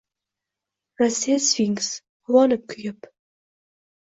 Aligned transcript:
Rossiya– 1.01 1.35
sfinks. 1.49 1.91
Quvonib, 2.25 2.65
kuyib 2.75 3.07